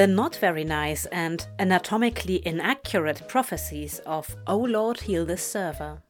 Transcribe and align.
the 0.00 0.06
not 0.06 0.34
very 0.36 0.64
nice 0.64 1.04
and 1.12 1.46
anatomically 1.58 2.40
inaccurate 2.46 3.28
prophecies 3.28 3.98
of 4.06 4.34
O 4.46 4.56
Lord 4.56 4.98
Heal 4.98 5.26
This 5.26 5.42
Server. 5.42 6.02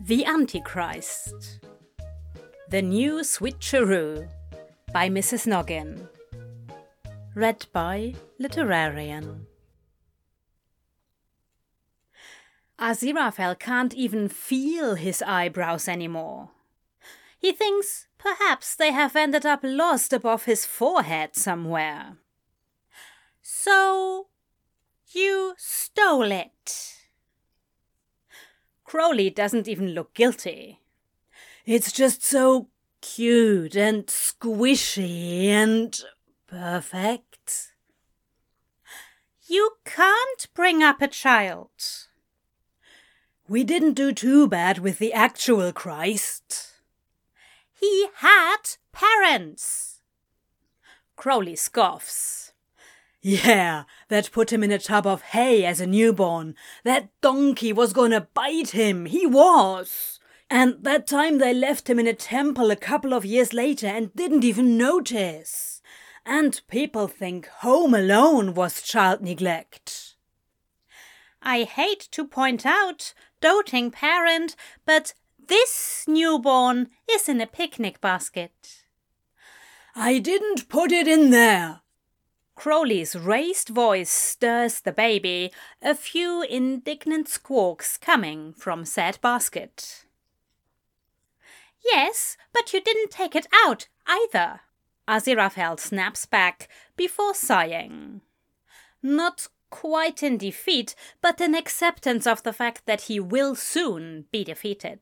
The 0.00 0.24
Antichrist. 0.24 1.60
The 2.70 2.80
New 2.80 3.16
Switcheroo 3.16 4.30
by 4.94 5.10
Mrs. 5.10 5.46
Noggin. 5.46 6.08
Read 7.34 7.66
by 7.74 8.14
Literarian. 8.40 9.40
Aziraphale 12.80 13.58
can't 13.58 13.92
even 13.92 14.26
feel 14.30 14.94
his 14.94 15.20
eyebrows 15.20 15.86
anymore. 15.86 16.48
He 17.38 17.52
thinks 17.52 18.06
perhaps 18.16 18.74
they 18.74 18.92
have 18.92 19.14
ended 19.14 19.44
up 19.44 19.60
lost 19.62 20.14
above 20.14 20.46
his 20.46 20.64
forehead 20.64 21.36
somewhere. 21.36 22.16
So, 23.46 24.28
you 25.12 25.52
stole 25.58 26.32
it. 26.32 26.94
Crowley 28.84 29.28
doesn't 29.28 29.68
even 29.68 29.90
look 29.90 30.14
guilty. 30.14 30.80
It's 31.66 31.92
just 31.92 32.24
so 32.24 32.68
cute 33.02 33.76
and 33.76 34.06
squishy 34.06 35.48
and 35.48 35.94
perfect. 36.46 37.74
You 39.46 39.72
can't 39.84 40.48
bring 40.54 40.82
up 40.82 41.02
a 41.02 41.08
child. 41.08 41.68
We 43.46 43.62
didn't 43.62 43.92
do 43.92 44.12
too 44.12 44.48
bad 44.48 44.78
with 44.78 44.98
the 44.98 45.12
actual 45.12 45.70
Christ. 45.74 46.80
He 47.78 48.06
had 48.16 48.78
parents. 48.90 50.00
Crowley 51.14 51.56
scoffs. 51.56 52.53
Yeah, 53.26 53.84
that 54.08 54.30
put 54.32 54.52
him 54.52 54.62
in 54.62 54.70
a 54.70 54.78
tub 54.78 55.06
of 55.06 55.22
hay 55.22 55.64
as 55.64 55.80
a 55.80 55.86
newborn. 55.86 56.54
That 56.82 57.08
donkey 57.22 57.72
was 57.72 57.94
gonna 57.94 58.28
bite 58.34 58.72
him. 58.72 59.06
He 59.06 59.24
was. 59.24 60.20
And 60.50 60.84
that 60.84 61.06
time 61.06 61.38
they 61.38 61.54
left 61.54 61.88
him 61.88 61.98
in 61.98 62.06
a 62.06 62.12
temple 62.12 62.70
a 62.70 62.76
couple 62.76 63.14
of 63.14 63.24
years 63.24 63.54
later 63.54 63.86
and 63.86 64.14
didn't 64.14 64.44
even 64.44 64.76
notice. 64.76 65.80
And 66.26 66.60
people 66.68 67.08
think 67.08 67.46
Home 67.60 67.94
Alone 67.94 68.52
was 68.52 68.82
child 68.82 69.22
neglect. 69.22 70.16
I 71.40 71.62
hate 71.62 72.08
to 72.10 72.26
point 72.26 72.66
out, 72.66 73.14
doting 73.40 73.90
parent, 73.90 74.54
but 74.84 75.14
this 75.48 76.04
newborn 76.06 76.90
is 77.10 77.26
in 77.26 77.40
a 77.40 77.46
picnic 77.46 78.02
basket. 78.02 78.84
I 79.96 80.18
didn't 80.18 80.68
put 80.68 80.92
it 80.92 81.08
in 81.08 81.30
there. 81.30 81.80
Crowley's 82.54 83.16
raised 83.16 83.68
voice 83.68 84.10
stirs 84.10 84.80
the 84.80 84.92
baby, 84.92 85.52
a 85.82 85.94
few 85.94 86.42
indignant 86.42 87.28
squawks 87.28 87.98
coming 87.98 88.52
from 88.52 88.84
said 88.84 89.18
basket. 89.20 90.06
Yes, 91.84 92.36
but 92.52 92.72
you 92.72 92.80
didn't 92.80 93.10
take 93.10 93.34
it 93.34 93.46
out 93.66 93.88
either. 94.06 94.60
Aziraphale 95.06 95.78
snaps 95.78 96.24
back 96.24 96.68
before 96.96 97.34
sighing. 97.34 98.22
Not 99.02 99.48
quite 99.68 100.22
in 100.22 100.38
defeat, 100.38 100.94
but 101.20 101.40
in 101.40 101.54
acceptance 101.54 102.26
of 102.26 102.42
the 102.42 102.52
fact 102.52 102.86
that 102.86 103.02
he 103.02 103.18
will 103.18 103.54
soon 103.54 104.24
be 104.30 104.44
defeated. 104.44 105.00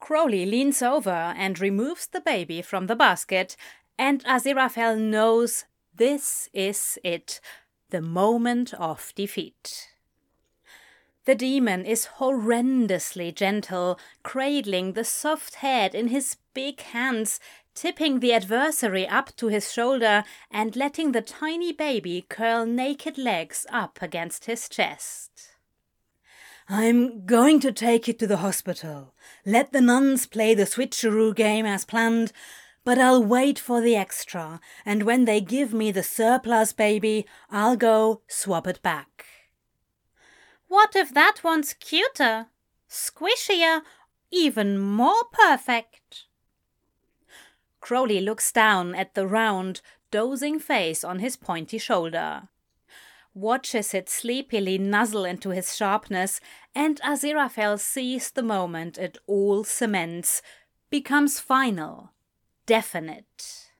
Crowley 0.00 0.44
leans 0.44 0.82
over 0.82 1.32
and 1.36 1.60
removes 1.60 2.08
the 2.08 2.20
baby 2.20 2.60
from 2.60 2.88
the 2.88 2.96
basket, 2.96 3.56
and 3.96 4.24
Aziraphale 4.24 4.98
knows 4.98 5.64
this 5.94 6.48
is 6.52 6.98
it, 7.04 7.40
the 7.90 8.02
moment 8.02 8.74
of 8.74 9.12
defeat. 9.14 9.88
The 11.24 11.34
demon 11.36 11.84
is 11.84 12.08
horrendously 12.18 13.32
gentle, 13.32 13.98
cradling 14.24 14.94
the 14.94 15.04
soft 15.04 15.56
head 15.56 15.94
in 15.94 16.08
his 16.08 16.36
big 16.52 16.80
hands 16.80 17.38
tipping 17.74 18.20
the 18.20 18.32
adversary 18.32 19.06
up 19.06 19.34
to 19.36 19.48
his 19.48 19.72
shoulder 19.72 20.24
and 20.50 20.76
letting 20.76 21.12
the 21.12 21.22
tiny 21.22 21.72
baby 21.72 22.26
curl 22.28 22.66
naked 22.66 23.18
legs 23.18 23.66
up 23.70 24.00
against 24.02 24.44
his 24.44 24.68
chest. 24.68 25.30
I'm 26.68 27.26
going 27.26 27.60
to 27.60 27.72
take 27.72 28.08
it 28.08 28.18
to 28.20 28.26
the 28.26 28.38
hospital. 28.38 29.14
Let 29.44 29.72
the 29.72 29.80
nuns 29.80 30.26
play 30.26 30.54
the 30.54 30.64
switcheroo 30.64 31.34
game 31.34 31.66
as 31.66 31.84
planned, 31.84 32.32
but 32.84 32.98
I'll 32.98 33.22
wait 33.22 33.58
for 33.58 33.80
the 33.80 33.96
extra, 33.96 34.60
and 34.84 35.04
when 35.04 35.24
they 35.24 35.40
give 35.40 35.72
me 35.72 35.92
the 35.92 36.02
surplus 36.02 36.72
baby, 36.72 37.26
I'll 37.50 37.76
go 37.76 38.22
swap 38.26 38.66
it 38.66 38.82
back. 38.82 39.26
What 40.68 40.96
if 40.96 41.12
that 41.14 41.44
one's 41.44 41.74
cuter, 41.74 42.46
squishier, 42.88 43.82
even 44.30 44.78
more 44.78 45.24
perfect? 45.30 46.24
Crowley 47.80 48.20
looks 48.20 48.50
down 48.52 48.94
at 48.94 49.14
the 49.14 49.26
round, 49.26 49.80
dozing 50.10 50.58
face 50.58 51.04
on 51.04 51.18
his 51.18 51.36
pointy 51.36 51.78
shoulder, 51.78 52.48
watches 53.34 53.94
it 53.94 54.08
sleepily 54.08 54.78
nuzzle 54.78 55.24
into 55.24 55.50
his 55.50 55.76
sharpness, 55.76 56.40
and 56.74 57.00
Aziraphale 57.02 57.78
sees 57.78 58.30
the 58.30 58.42
moment 58.42 58.98
it 58.98 59.18
all 59.26 59.64
cements, 59.64 60.42
becomes 60.90 61.40
final, 61.40 62.10
definite. 62.66 63.70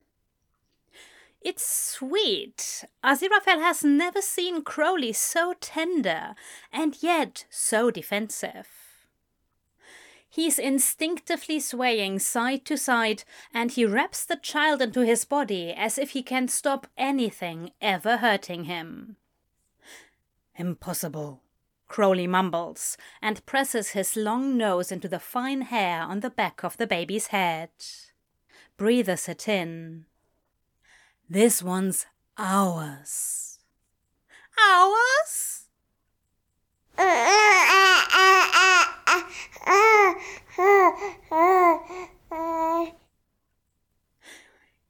It's 1.41 1.65
sweet. 1.65 2.85
Aziraphale 3.03 3.61
has 3.61 3.83
never 3.83 4.21
seen 4.21 4.63
Crowley 4.63 5.11
so 5.11 5.55
tender 5.59 6.35
and 6.71 7.01
yet 7.03 7.45
so 7.49 7.91
defensive. 7.91 8.67
He's 10.29 10.57
instinctively 10.57 11.59
swaying 11.59 12.17
side 12.19 12.65
to 12.65 12.75
side, 12.75 13.23
and 13.53 13.71
he 13.71 13.85
wraps 13.85 14.25
the 14.25 14.35
child 14.35 14.81
into 14.81 15.01
his 15.01 15.25
body 15.25 15.71
as 15.71 15.99
if 15.99 16.11
he 16.11 16.23
can 16.23 16.47
stop 16.47 16.87
anything 16.97 17.71
ever 17.79 18.17
hurting 18.17 18.63
him. 18.63 19.17
Impossible, 20.55 21.41
Crowley 21.87 22.25
mumbles, 22.25 22.97
and 23.21 23.45
presses 23.45 23.89
his 23.89 24.15
long 24.15 24.57
nose 24.57 24.91
into 24.91 25.07
the 25.07 25.19
fine 25.19 25.61
hair 25.61 26.01
on 26.01 26.21
the 26.21 26.31
back 26.31 26.63
of 26.63 26.77
the 26.77 26.87
baby's 26.87 27.27
head. 27.27 27.69
Breathes 28.77 29.29
it 29.29 29.47
in. 29.47 30.05
This 31.29 31.61
one's 31.61 32.05
ours. 32.37 33.59
Ours? 34.59 35.67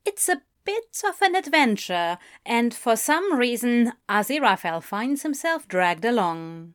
It's 0.05 0.29
a 0.29 0.41
bit 0.65 1.01
of 1.07 1.21
an 1.21 1.35
adventure, 1.35 2.17
and 2.45 2.73
for 2.73 2.95
some 2.95 3.37
reason 3.37 3.93
Aziraphale 4.09 4.83
finds 4.83 5.23
himself 5.23 5.67
dragged 5.67 6.05
along. 6.05 6.73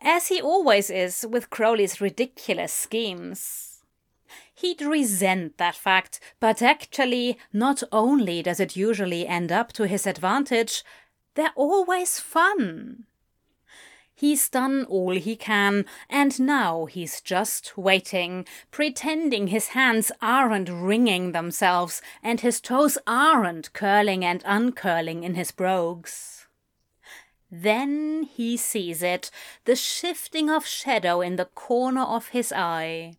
As 0.00 0.28
he 0.28 0.40
always 0.40 0.90
is 0.90 1.26
with 1.28 1.50
Crowley's 1.50 2.00
ridiculous 2.00 2.72
schemes. 2.72 3.67
He'd 4.54 4.80
resent 4.80 5.58
that 5.58 5.76
fact, 5.76 6.20
but 6.40 6.62
actually, 6.62 7.38
not 7.52 7.82
only 7.92 8.42
does 8.42 8.60
it 8.60 8.76
usually 8.76 9.26
end 9.26 9.50
up 9.52 9.72
to 9.74 9.86
his 9.86 10.06
advantage, 10.06 10.84
they're 11.34 11.52
always 11.54 12.18
fun. 12.18 13.06
He's 14.18 14.48
done 14.48 14.84
all 14.88 15.14
he 15.14 15.36
can, 15.36 15.84
and 16.10 16.40
now 16.40 16.86
he's 16.86 17.20
just 17.20 17.78
waiting, 17.78 18.46
pretending 18.72 19.46
his 19.46 19.68
hands 19.68 20.10
aren't 20.20 20.68
wringing 20.68 21.30
themselves 21.30 22.02
and 22.20 22.40
his 22.40 22.60
toes 22.60 22.98
aren't 23.06 23.72
curling 23.72 24.24
and 24.24 24.42
uncurling 24.44 25.22
in 25.22 25.36
his 25.36 25.52
brogues. 25.52 26.48
Then 27.48 28.24
he 28.24 28.56
sees 28.56 29.04
it, 29.04 29.30
the 29.66 29.76
shifting 29.76 30.50
of 30.50 30.66
shadow 30.66 31.20
in 31.20 31.36
the 31.36 31.44
corner 31.44 32.02
of 32.02 32.28
his 32.28 32.52
eye. 32.52 33.12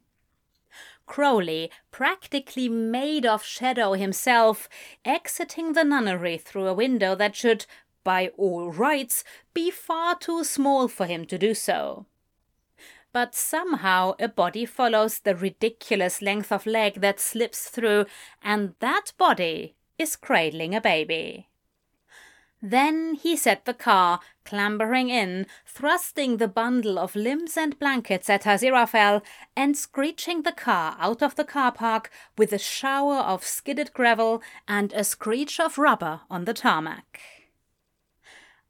Crowley, 1.10 1.72
practically 1.92 2.70
made 2.70 3.26
of 3.26 3.44
shadow 3.44 3.94
himself, 3.94 4.70
exiting 5.04 5.74
the 5.74 5.84
nunnery 5.84 6.38
through 6.38 6.68
a 6.68 6.74
window 6.74 7.16
that 7.16 7.36
should, 7.36 7.66
by 8.06 8.32
all 8.38 8.72
rights, 8.72 9.26
be 9.54 9.72
far 9.72 10.16
too 10.18 10.46
small 10.46 10.88
for 10.88 11.08
him 11.08 11.26
to 11.26 11.38
do 11.38 11.54
so. 11.54 12.06
But 13.12 13.34
somehow 13.34 14.14
a 14.20 14.28
body 14.28 14.66
follows 14.66 15.20
the 15.20 15.36
ridiculous 15.36 16.22
length 16.22 16.52
of 16.52 16.68
leg 16.68 17.02
that 17.02 17.20
slips 17.20 17.68
through, 17.68 18.06
and 18.42 18.76
that 18.80 19.12
body 19.18 19.76
is 19.98 20.16
cradling 20.16 20.76
a 20.76 20.80
baby. 20.80 21.49
Then 22.62 23.14
he 23.14 23.38
set 23.38 23.64
the 23.64 23.74
car, 23.74 24.20
clambering 24.44 25.10
in, 25.10 25.48
thrusting 25.66 26.38
the 26.38 26.48
bundle 26.48 27.00
of 27.00 27.16
limbs 27.16 27.56
and 27.56 27.80
blankets 27.80 28.30
at 28.30 28.44
Aziraphale, 28.44 29.22
and 29.56 29.78
screeching 29.78 30.42
the 30.42 30.52
car 30.52 30.98
out 31.00 31.24
of 31.24 31.36
the 31.36 31.46
car 31.46 31.72
park 31.72 32.12
with 32.38 32.52
a 32.52 32.58
shower 32.58 33.20
of 33.20 33.46
skidded 33.46 33.94
gravel 33.94 34.42
and 34.68 34.92
a 34.92 35.06
screech 35.06 35.60
of 35.60 35.78
rubber 35.78 36.22
on 36.30 36.44
the 36.44 36.54
tarmac. 36.54 37.22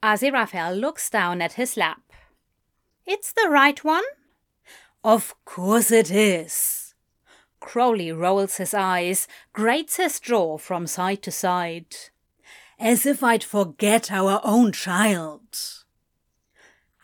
Aziraphale 0.03 0.79
looks 0.79 1.09
down 1.09 1.41
at 1.41 1.53
his 1.53 1.75
lap. 1.75 2.01
It's 3.07 3.31
the 3.31 3.49
right 3.49 3.83
one? 3.83 4.03
Of 5.03 5.33
course 5.45 5.89
it 5.89 6.11
is. 6.11 6.93
Crowley 7.59 8.11
rolls 8.11 8.57
his 8.57 8.73
eyes, 8.73 9.27
grates 9.51 9.97
his 9.97 10.19
jaw 10.19 10.57
from 10.57 10.85
side 10.85 11.23
to 11.23 11.31
side 11.31 11.95
as 12.79 13.05
if 13.05 13.21
I'd 13.21 13.43
forget 13.43 14.09
our 14.11 14.39
own 14.43 14.71
child. 14.71 15.83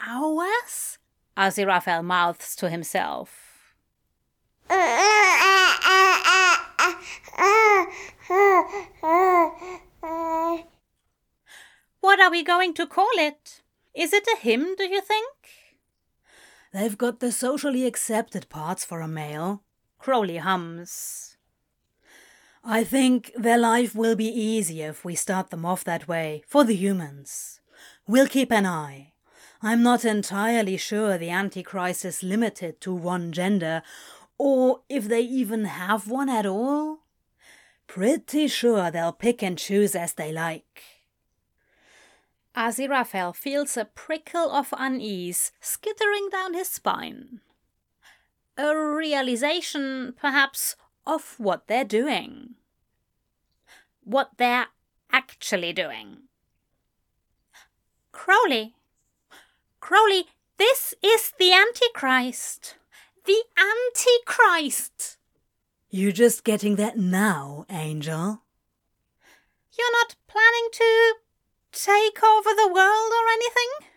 Ours? 0.07 0.97
Aziraphale 1.37 2.03
mouths 2.03 2.55
to 2.55 2.69
himself. 2.69 3.73
What 11.99 12.19
are 12.21 12.31
we 12.31 12.43
going 12.43 12.73
to 12.75 12.87
call 12.87 13.09
it? 13.17 13.61
Is 13.93 14.13
it 14.13 14.25
a 14.33 14.37
him, 14.37 14.75
do 14.77 14.85
you 14.85 15.01
think? 15.01 15.33
They've 16.71 16.97
got 16.97 17.19
the 17.19 17.31
socially 17.31 17.85
accepted 17.85 18.47
parts 18.49 18.85
for 18.85 19.01
a 19.01 19.07
male. 19.07 19.63
Crowley 19.99 20.37
hums. 20.37 21.34
I 22.67 22.83
think 22.83 23.31
their 23.37 23.59
life 23.59 23.93
will 23.93 24.15
be 24.15 24.25
easier 24.25 24.89
if 24.89 25.05
we 25.05 25.13
start 25.13 25.51
them 25.51 25.65
off 25.65 25.83
that 25.83 26.07
way, 26.07 26.41
for 26.47 26.63
the 26.63 26.75
humans. 26.75 27.59
We'll 28.07 28.27
keep 28.27 28.51
an 28.51 28.65
eye. 28.65 29.13
I'm 29.61 29.83
not 29.83 30.03
entirely 30.03 30.75
sure 30.77 31.15
the 31.17 31.29
Antichrist 31.29 32.03
is 32.05 32.23
limited 32.23 32.81
to 32.81 32.91
one 32.91 33.31
gender, 33.31 33.83
or 34.39 34.81
if 34.89 35.07
they 35.07 35.21
even 35.21 35.65
have 35.65 36.07
one 36.07 36.27
at 36.27 36.47
all. 36.47 37.01
Pretty 37.85 38.47
sure 38.47 38.89
they'll 38.89 39.11
pick 39.11 39.43
and 39.43 39.59
choose 39.59 39.95
as 39.95 40.13
they 40.13 40.31
like. 40.31 40.83
Aziraphale 42.55 43.35
feels 43.35 43.77
a 43.77 43.85
prickle 43.85 44.49
of 44.51 44.73
unease 44.75 45.51
skittering 45.59 46.29
down 46.31 46.55
his 46.55 46.69
spine. 46.69 47.41
A 48.57 48.75
realization, 48.75 50.15
perhaps, 50.19 50.75
of 51.05 51.35
what 51.39 51.67
they're 51.67 51.83
doing. 51.83 52.55
What 54.03 54.31
they're 54.37 54.67
actually 55.11 55.73
doing. 55.73 56.23
Crowley. 58.11 58.75
Crowley, 59.79 60.25
this 60.57 60.93
is 61.03 61.33
the 61.37 61.51
Antichrist. 61.53 62.75
The 63.25 63.43
Antichrist. 63.57 65.17
You're 65.89 66.11
just 66.11 66.43
getting 66.43 66.75
that 66.75 66.97
now, 66.97 67.65
Angel? 67.69 68.41
You're 69.77 69.91
not 69.91 70.15
planning 70.27 70.69
to 70.71 71.13
take 71.71 72.23
over 72.23 72.49
the 72.49 72.71
world 72.73 73.11
or 73.11 73.27
anything? 73.31 73.89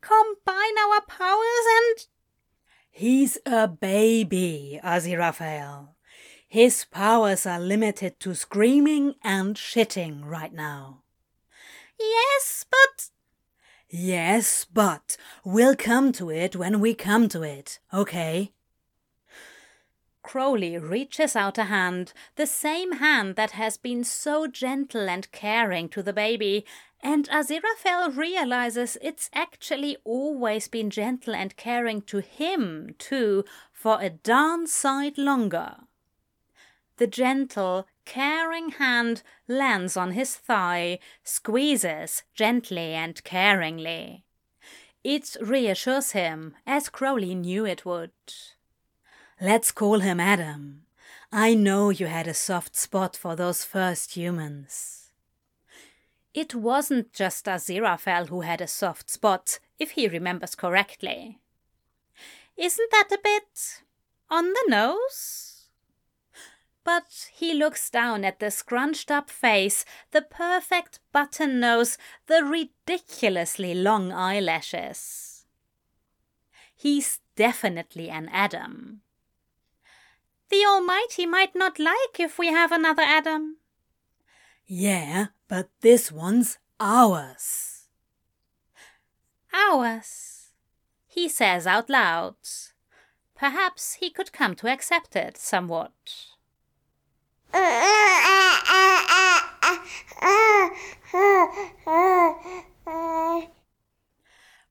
Combine 0.00 0.78
our 0.78 1.00
powers 1.02 1.66
and. 1.76 2.06
He's 2.90 3.38
a 3.44 3.68
baby, 3.68 4.80
Aziraphale. 4.82 5.88
His 6.50 6.86
powers 6.86 7.44
are 7.44 7.60
limited 7.60 8.18
to 8.20 8.34
screaming 8.34 9.16
and 9.22 9.54
shitting 9.54 10.24
right 10.24 10.52
now. 10.52 11.02
Yes, 12.00 12.64
but. 12.70 13.10
Yes, 13.90 14.64
but 14.64 15.18
we'll 15.44 15.76
come 15.76 16.10
to 16.12 16.30
it 16.30 16.56
when 16.56 16.80
we 16.80 16.94
come 16.94 17.28
to 17.28 17.42
it, 17.42 17.80
okay? 17.92 18.52
Crowley 20.22 20.78
reaches 20.78 21.36
out 21.36 21.58
a 21.58 21.64
hand, 21.64 22.14
the 22.36 22.46
same 22.46 22.92
hand 22.92 23.36
that 23.36 23.50
has 23.50 23.76
been 23.76 24.02
so 24.02 24.46
gentle 24.46 25.08
and 25.08 25.30
caring 25.32 25.90
to 25.90 26.02
the 26.02 26.14
baby, 26.14 26.64
and 27.02 27.28
Aziraphale 27.28 28.16
realizes 28.16 28.96
it's 29.02 29.28
actually 29.34 29.98
always 30.04 30.66
been 30.66 30.88
gentle 30.88 31.34
and 31.34 31.56
caring 31.56 32.00
to 32.02 32.20
him, 32.20 32.94
too, 32.98 33.44
for 33.70 34.00
a 34.00 34.08
darn 34.08 34.66
sight 34.66 35.18
longer. 35.18 35.87
The 36.98 37.06
gentle, 37.06 37.86
caring 38.04 38.70
hand 38.70 39.22
lands 39.46 39.96
on 39.96 40.12
his 40.12 40.34
thigh, 40.34 40.98
squeezes 41.22 42.24
gently 42.34 42.92
and 42.92 43.22
caringly. 43.24 44.22
It 45.04 45.36
reassures 45.40 46.10
him, 46.10 46.56
as 46.66 46.88
Crowley 46.88 47.36
knew 47.36 47.64
it 47.64 47.84
would. 47.84 48.10
Let's 49.40 49.70
call 49.70 50.00
him 50.00 50.18
Adam. 50.18 50.82
I 51.30 51.54
know 51.54 51.90
you 51.90 52.06
had 52.06 52.26
a 52.26 52.34
soft 52.34 52.74
spot 52.74 53.16
for 53.16 53.36
those 53.36 53.62
first 53.62 54.16
humans. 54.16 55.12
It 56.34 56.54
wasn't 56.54 57.12
just 57.12 57.46
Aziraphale 57.46 58.28
who 58.28 58.40
had 58.40 58.60
a 58.60 58.66
soft 58.66 59.08
spot, 59.08 59.60
if 59.78 59.92
he 59.92 60.08
remembers 60.08 60.56
correctly. 60.56 61.38
Isn't 62.56 62.90
that 62.90 63.12
a 63.12 63.20
bit 63.22 63.82
on 64.28 64.52
the 64.52 64.64
nose? 64.68 65.47
But 66.88 67.28
he 67.34 67.52
looks 67.52 67.90
down 67.90 68.24
at 68.24 68.40
the 68.40 68.50
scrunched 68.50 69.10
up 69.10 69.28
face, 69.28 69.84
the 70.10 70.22
perfect 70.22 71.00
button 71.12 71.60
nose, 71.60 71.98
the 72.28 72.42
ridiculously 72.42 73.74
long 73.74 74.10
eyelashes. 74.10 75.44
He's 76.74 77.20
definitely 77.36 78.08
an 78.08 78.30
Adam. 78.32 79.02
The 80.48 80.64
Almighty 80.64 81.26
might 81.26 81.54
not 81.54 81.78
like 81.78 82.18
if 82.18 82.38
we 82.38 82.46
have 82.46 82.72
another 82.72 83.02
Adam. 83.02 83.58
Yeah, 84.64 85.26
but 85.46 85.68
this 85.82 86.10
one's 86.10 86.56
ours. 86.80 87.82
Ours, 89.52 90.52
he 91.06 91.28
says 91.28 91.66
out 91.66 91.90
loud. 91.90 92.36
Perhaps 93.34 93.96
he 94.00 94.08
could 94.08 94.32
come 94.32 94.54
to 94.54 94.68
accept 94.68 95.14
it 95.16 95.36
somewhat. 95.36 95.92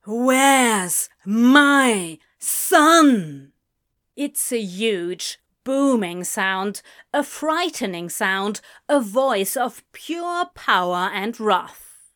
Where's 0.06 1.10
my 1.25 2.20
son? 2.40 3.52
It's 4.29 4.51
a 4.51 4.59
huge, 4.59 5.39
booming 5.63 6.25
sound, 6.25 6.81
a 7.13 7.24
frightening 7.24 8.10
sound, 8.10 8.60
a 8.89 9.00
voice 9.00 9.55
of 9.55 9.86
pure 9.93 10.48
power 10.53 11.10
and 11.13 11.39
wrath. 11.39 12.12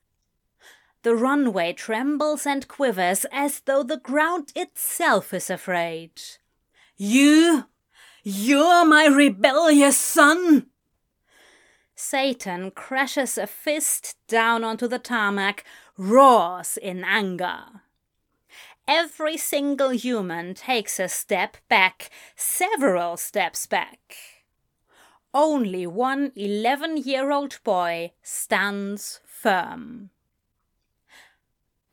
The 1.03 1.15
runway 1.15 1.71
trembles 1.71 2.45
and 2.45 2.67
quivers 2.67 3.25
as 3.31 3.61
though 3.61 3.81
the 3.81 3.95
ground 3.95 4.51
itself 4.57 5.33
is 5.33 5.49
afraid. 5.49 6.21
You 6.97 7.67
you're 8.23 8.83
my 8.83 9.05
rebellious 9.05 9.97
son! 9.97 10.65
Satan 11.95 12.71
crashes 12.71 13.37
a 13.37 13.47
fist 13.47 14.17
down 14.27 14.65
onto 14.65 14.85
the 14.85 14.99
tarmac, 14.99 15.63
roars 15.95 16.75
in 16.75 17.05
anger. 17.05 17.83
Every 18.93 19.37
single 19.37 19.91
human 19.91 20.53
takes 20.53 20.99
a 20.99 21.07
step 21.07 21.55
back, 21.69 22.09
several 22.35 23.15
steps 23.15 23.65
back. 23.65 24.17
Only 25.33 25.87
one 25.87 26.33
11 26.35 26.97
year 26.97 27.31
old 27.31 27.59
boy 27.63 28.11
stands 28.21 29.21
firm. 29.25 30.09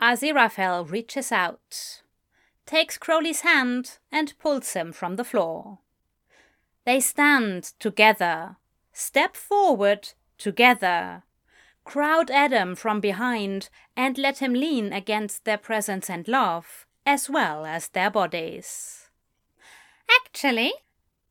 Aziraphale 0.02 0.90
reaches 0.90 1.31
out, 1.31 2.02
takes 2.67 2.99
Crowley's 2.99 3.43
hand, 3.43 3.99
and 4.11 4.37
pulls 4.40 4.73
him 4.73 4.90
from 4.90 5.14
the 5.14 5.25
floor. 5.25 5.78
They 6.85 6.99
stand 6.99 7.75
together, 7.78 8.57
step 8.93 9.37
forward 9.37 10.14
together, 10.37 11.23
crowd 11.85 12.28
Adam 12.28 12.75
from 12.75 12.99
behind, 12.99 13.69
and 13.97 14.19
let 14.19 14.38
him 14.38 14.52
lean 14.52 14.93
against 14.93 15.45
their 15.45 15.59
presence 15.59 16.11
and 16.11 16.26
love, 16.26 16.87
as 17.08 17.30
well 17.30 17.64
as 17.64 17.88
their 17.88 18.10
bodies. 18.10 19.08
Actually, 20.20 20.74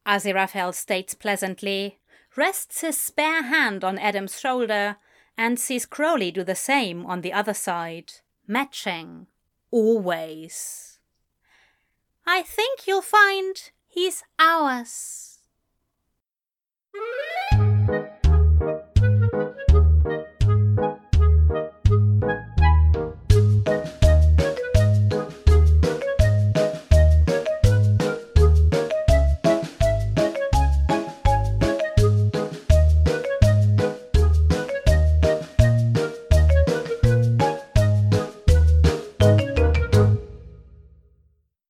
Aziraphale 0.07 0.74
states 0.74 1.13
pleasantly, 1.13 2.00
rests 2.36 2.81
his 2.81 2.98
spare 2.98 3.43
hand 3.43 3.84
on 3.84 4.00
Adam's 4.00 4.39
shoulder, 4.39 4.98
and 5.38 5.60
sees 5.60 5.86
Crowley 5.86 6.31
do 6.31 6.43
the 6.43 6.55
same 6.55 7.05
on 7.05 7.22
the 7.22 7.31
other 7.31 7.53
side, 7.53 8.12
matching, 8.48 9.27
always. 9.69 10.98
I 12.25 12.41
think 12.41 12.88
you'll 12.88 13.03
find 13.03 13.55
he's 13.88 14.24
ours. 14.39 15.38